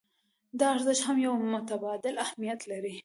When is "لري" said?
2.71-2.95